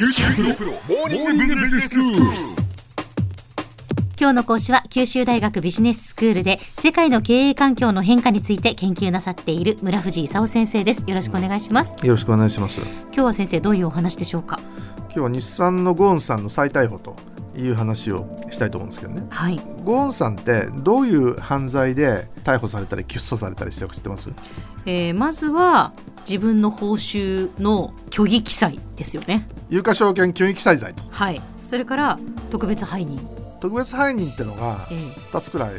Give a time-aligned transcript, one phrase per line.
[0.00, 2.26] 九州大学モーニングビジネススクール。
[4.18, 12.80] 今日の講師は九州大学ビジネススクールで世界の経営環境の変化について研究なさっている村藤勲先生ですよろしくお願いしますよろしくお願いします。
[12.80, 14.58] 今日は先生どういうお話でしょうか？
[15.08, 17.14] 今日は日産のゴーンさんの再逮捕と
[17.54, 19.26] いう話をしたいと思うんですけどね。
[19.28, 24.30] はいゴーンさんってどういう犯罪で逮捕されたり起訴されたりしてるか知ってます？
[24.86, 25.92] えーまずは
[26.26, 31.02] 自分の報酬の虚偽記載ですよね有価証券虚偽記載罪と。
[31.10, 31.40] はい。
[31.64, 32.18] それから
[32.50, 33.20] 特別背任、
[33.60, 35.70] 特別背任ってのがえー2つくらい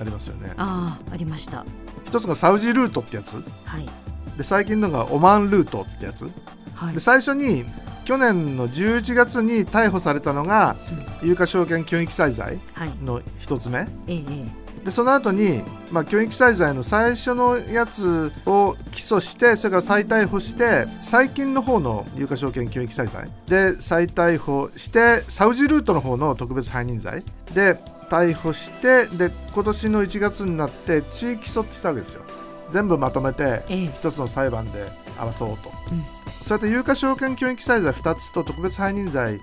[0.00, 0.52] ありますよね。
[0.56, 1.64] ああありました。
[2.04, 3.34] 一つがサウジルートってやつ。
[3.64, 3.88] はい。
[4.36, 6.30] で最近のがオマーンルートってやつ。
[6.74, 6.94] はい。
[6.94, 7.64] で最初に
[8.04, 10.76] 去年の11月に逮捕されたのが
[11.22, 12.90] 有価証券虚偽記載罪はい。
[13.02, 13.78] の一つ目。
[14.06, 14.48] えーえ
[14.84, 15.62] でその後に、
[15.92, 27.22] まあ、虚偽記載罪の最初のやつを起訴してそれから再逮捕して最近の方の有価証券虚偽記載罪で再逮捕してサウジルートの方の特別背任罪。
[27.54, 27.78] で
[28.10, 32.22] 逮捕してで今年の1月になって地域起訴ってしたわけですよ。
[32.68, 33.62] 全部まとめてーえ。
[33.68, 34.88] ー一つの裁判で
[35.18, 36.02] 争おうと、うん。
[36.42, 39.40] そうやって有価証券虚偽記載罪2つと特別背任罪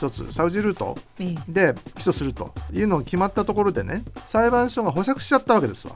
[0.00, 5.94] 1つサウジルートえーで起訴するというのが決まったところでね裁判所が保釈しちゃったわけですわ。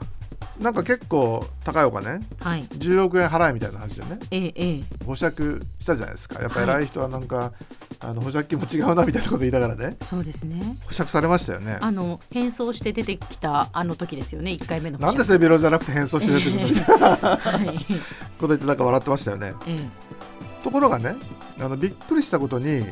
[0.59, 2.63] なんか結構高いお金はい。
[2.65, 6.39] 10億円払えみたいな話でねえーえー保釈したじゃないですか。
[6.41, 6.69] やっぱはい。
[6.69, 7.51] 偉い人はなんか、
[7.99, 10.77] あの保釈金も違うなみたいなこと言いながらねそうですね。
[10.85, 11.77] 保釈されましたよね。
[11.81, 16.67] あの変装して出てきたあの時ですよね一回目のなんで背広じゃなくて変装して出てくるの？
[16.69, 17.77] みたいなはい
[18.39, 19.53] こと言ってなんか笑ってましたよね。
[19.67, 19.89] えー
[20.63, 21.15] ところがね
[21.59, 22.83] あのびっくりしたことに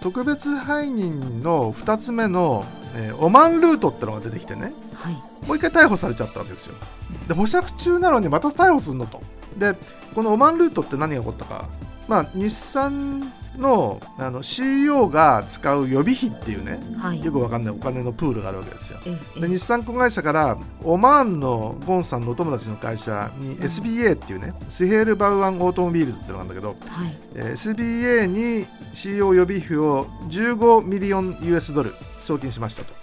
[0.00, 5.14] 特別背任の2つ目の、えーオマーンルートってのが出てきてねはい
[5.46, 6.74] もう一回逮捕されちゃったわけですよ。
[7.28, 9.20] で保釈中なのにまた逮捕するのと。
[9.56, 9.74] で
[10.14, 11.68] このオマーンルートって何が起こったか、
[12.08, 17.24] まあ、日産のあの CEO が使う予備費っていうねはい。
[17.24, 18.98] よくわかんないお金のプールがあるわけですよ。
[19.40, 27.18] で日産子会社からオマーンのゴーンさんのお友達の会社に SBA っていうね Suhail Bahwan Automobiles っていうのがあるんだけど、はい。
[27.34, 32.94] えー SBA に CEO 予備費を15ミリオン US ドル送金しましたと。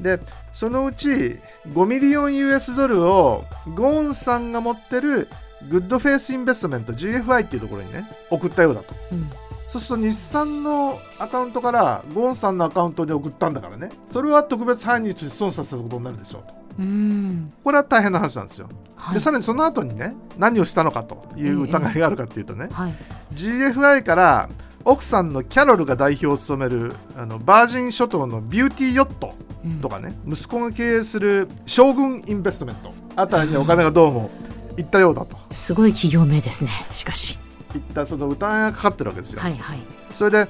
[0.00, 0.20] で
[0.52, 5.28] そのうち5ミリオン US ドルをゴーンさんが持ってる
[5.70, 8.94] Good Faith Investments GFI っていうところにね送ったようだと。
[9.12, 9.30] うん
[9.68, 13.90] そうすると日産のアカウントからゴーンさんのアカウントに送ったんだからね。
[14.10, 16.54] それは特別背任として損させたことになるでしょうと。
[16.78, 17.52] うん。
[17.64, 19.14] これは大変な話なんですよ、はい。
[19.14, 22.94] でさらにその後にね何をしたのかという疑いがあるかっていうとね、はい。
[23.34, 24.48] GFI から
[24.84, 29.34] 奥さんのキャロルが代表を務めるあのバージン諸島のビューティーヨット
[29.64, 29.80] うん。
[29.80, 32.94] とかね、息子が経営する将軍インベストメント。
[33.16, 34.30] あたりにお金がどうも
[34.76, 35.36] 行ったようだと。
[35.52, 37.38] すごい企業名ですねしかし
[37.74, 39.78] いったその疑いがかかってるわけですよ、はいはい。
[40.10, 40.48] それで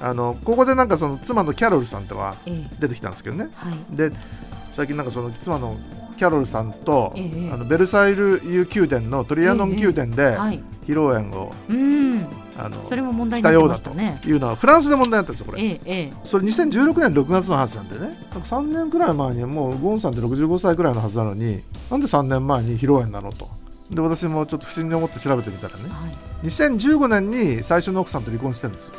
[0.00, 3.50] あのここでなんかその妻のキャロルさんとはえー出てきたんですけどね。
[3.54, 3.96] はい。
[3.96, 4.10] で
[4.74, 5.76] 最近なんかその妻の
[6.16, 10.60] キャロルさんと、ええあのベルサイユ宮殿のトリアノン宮殿ではい。
[10.86, 12.26] 披露宴を、うん。
[12.56, 14.28] あのそれも問題しになってたようだと。
[14.28, 15.62] いうのはフランスで問題になったんですよこれ。
[15.62, 16.12] ええええ。
[16.24, 18.06] それ2016年6月の話なんでね。
[18.06, 23.48] なんか3年くらい前にもうゴンさんって65歳くらいのはずなのになんで3年前に披露宴なのと
[23.90, 25.88] で私もちょっと不審に思って調べてみたらね。
[25.88, 26.46] はい。
[26.46, 28.92] 2015年に最初の奥さんと離婚してるんですよ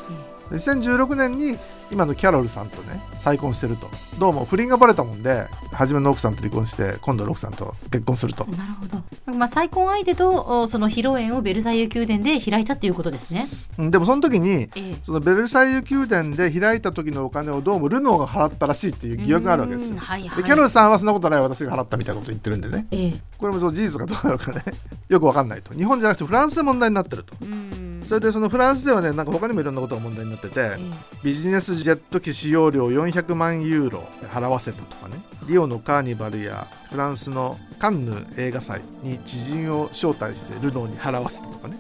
[0.50, 1.58] で2016年に
[1.92, 3.90] 今のキャロルさんとね再婚してると。
[4.20, 8.46] どうも不倫がバレたもんで初めの奥さんと離婚して今度の奥さんと結婚すると。
[8.46, 9.34] なるほど。
[9.38, 13.48] まあ再婚相手とおその披露宴をベルサイユ宮殿で開いたということですね。
[13.78, 14.96] うんでもその時にええ。
[15.04, 19.94] そのベルサイユ宮殿で開いた時のお金をどうもルノーが払ったらしいっていう疑惑があるわけですよ。
[19.94, 20.38] うんはいはい。
[20.38, 22.88] でキャロルさんはそんなことない私が払ったみたいなこと言ってるんでね。
[22.92, 23.14] ええ。
[23.38, 24.64] これもその事実かどうなのかね。
[25.08, 25.74] よくわかんないと。
[25.74, 27.34] 日本じゃなくてフランスで問題になってると。
[27.42, 27.79] うん
[28.10, 30.78] それでそのフランスではねなんか他にもいろんなことが問題になっててえ
[31.24, 34.00] ビジネスジェット機使用料400万ユーロ
[34.32, 41.78] 払わせたとかねリオのカーニバルやフランスのカンヌ映画祭に知人を招待してルノーに払わせたとかね。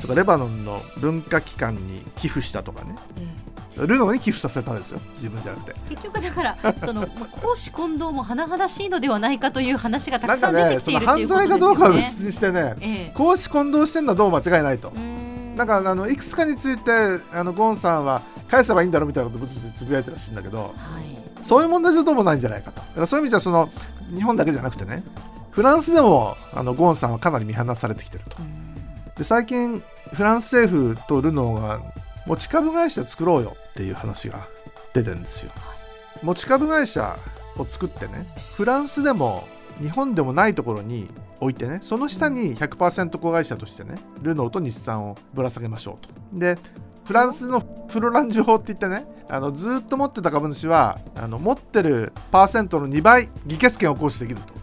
[0.00, 2.94] とかレバノンの文化機関に寄付したとかね。
[3.18, 3.44] ええ
[3.76, 5.74] ルノーに寄付させたんですよ自分じゃなくて。
[5.90, 11.48] 結局だから そのまあ公私混同も甚だしいのではないかという話がたくさん出てきているという犯ことですよね。
[11.48, 13.12] 罪かどうかは別にしてねええ。
[13.16, 14.90] 公私混同してんのはどうも間違いないと。
[14.90, 15.13] うーん
[15.56, 16.90] なんかあのいくつかについて
[17.32, 21.24] あのゴンさんは返せばいいんだろうみたいなことブツブツつぶやいてるらしいんだけどはい。
[21.42, 22.80] そういう問題じゃどうもないんじゃないかと。
[22.80, 23.70] だからそういう意味じゃその
[24.14, 25.04] 日本だけじゃなくてね
[25.50, 28.36] フランスでもあのゴンさんはかなり見放されてきてると。
[28.40, 28.64] うん。
[29.16, 31.80] で最近フランス政府とルノーが
[32.26, 34.46] 持ち株会社作ろうよっていう話が
[34.92, 35.52] 出てるんですよ。
[36.22, 37.16] 持ち株会社
[37.58, 39.46] を作ってねフランスでも
[39.80, 41.08] 日本でもないところに
[41.40, 46.38] 置いてねその下に100%子会社としてねルノーと日産をぶら下げましょうと。
[46.38, 46.58] で
[47.04, 54.54] フランスのフプロランジ法って言ってねあのずっと持ってた株主はあの持ってるパーセントの2倍議決権を行使できると。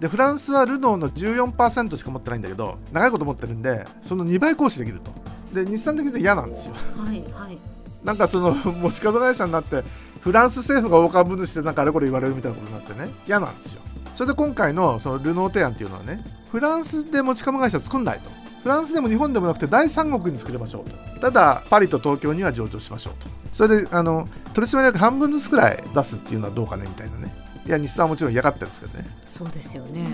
[0.00, 5.12] でフランスはルノーの14%しか持ってないんだけど長いこと持ってるんでその2倍行使できると。
[5.54, 6.74] で日産的には嫌なんですよ。
[6.74, 7.58] はいはい。
[8.02, 9.82] なんかその持ち株会社になって
[10.20, 13.82] フランス政府が大株主でなんかあれこれ言われるみたいなことになってね嫌なんですよ
[14.14, 18.30] それで今回のそのルノー提案っていうのはねフランスで持ち株会社作んないと。
[18.62, 21.20] フランスでも日本でもなくて第三国に作りましょうと。
[21.20, 23.28] ただパリと東京には上場しましょうと。
[23.52, 27.34] それであの取締役半分ずつくらい出すっていうのはどうかねみたいなね。
[27.66, 29.04] いや日産はもちろん嫌がってるんですけどね。
[29.28, 30.06] そうですよね。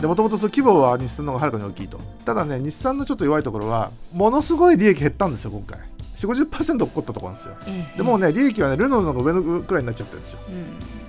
[0.00, 2.00] でもともと規模は日産の方がはるかに大きいと。
[2.24, 5.78] ただね日産のちょっと弱いところはものすごい利益減ったんですよ今回。
[6.16, 7.54] 4 5 0起こったところなんですよ。
[7.66, 7.96] ええ。
[7.98, 10.40] でもうね利益はねルノーの方が上のくらいになっちゃってるんですよ。
[10.48, 11.07] うん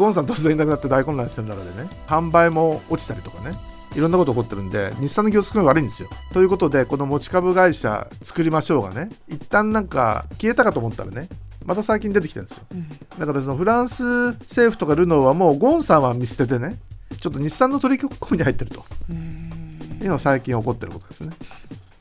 [0.00, 3.54] ゴンさん突然いなくなって大混乱してる中でね販売も落ちたりとかね
[3.94, 6.08] いろんなこと起こってるんで日産の業績が悪いんですよ。
[6.32, 11.28] ということでこの持ち株会社作りましょうがね一旦なんか消えたかと思ったらね
[11.66, 12.64] また最近出てきてるんですよ。
[12.72, 12.88] うん。
[13.18, 16.78] だからそのフランス政府とかルノーはもうゴンさんは見捨ててね
[17.20, 18.84] ちょっと日産の取り組みに入ってると。
[19.10, 21.30] いうのが最近起こってることですね。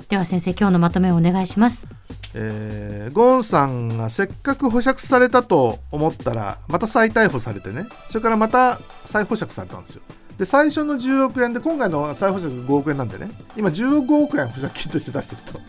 [0.08, 1.86] では先生今日のまとめをお願いします
[2.34, 7.88] えーゴーンさんがせっかく保釈されたと思ったらまた再逮捕されてね。
[8.08, 10.02] それからまた再保釈されたんですよ。
[10.38, 13.30] で最初の10億円で今回の再保釈5億円なんでね。
[13.58, 15.60] 今15億円保釈金として出してると。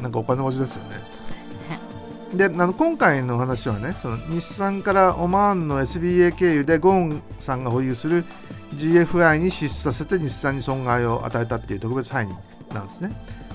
[0.00, 0.96] なんかお金持ちですよね。
[1.10, 1.80] そうですね。
[2.34, 8.24] であの今回の話はねその日産からオマーンの SBA 経由でゴーンさんが保有する
[8.76, 12.36] GFI に支出させて日産に損害を与えたっていう特別背任
[12.72, 13.10] なんですね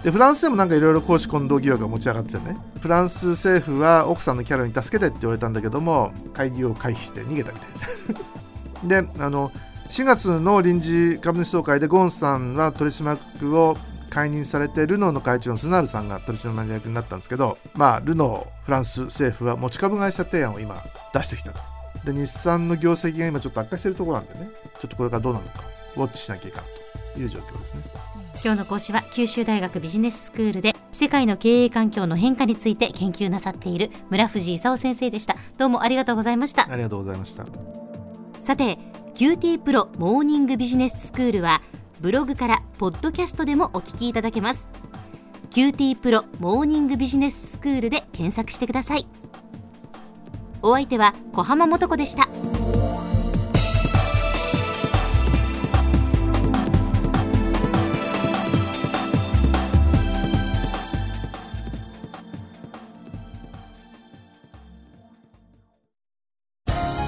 [0.06, 2.56] でフランスでもなんかいろいろ公私混同疑惑が持ち上がっててね。
[2.80, 8.14] フランス政府は奥さんのキャラに助けてって言われたんだけども会議を回避して逃げたみたいです。
[8.86, 9.52] であの
[9.90, 13.78] 4月の臨時株主総会でゴーンさんは取締役を
[14.12, 20.76] 解任されてルノーの会長のスナールさんが取締役になったんですけど、まあ、ルノーフランス政府は持ち株会社提案を今
[21.16, 21.60] 出してきたと。
[22.06, 24.52] で日産の業績が今ちょっと悪化してるところなんでね。
[24.80, 25.64] ちょっとこれからどうなのか。
[25.96, 26.85] ウォッチしなきゃいかんと。
[27.20, 27.82] いう状況ですね。
[28.44, 35.36] 今日の講師は九州大学ビジネススクールで世界の経営環境の変化について研究なさっている村藤勲先生でした。
[35.58, 36.70] どうもありがとうございました。
[36.70, 37.46] ありがとうございました。
[38.42, 38.78] さて
[39.16, 41.62] QT プロモーニングビジネススクールは
[42.02, 44.70] ブログからポッドキャストでもお聞きいただけます。
[45.52, 49.08] QT プロモーニングビジネススクールで検索してください。
[50.62, 52.28] お相手は小浜もとこでした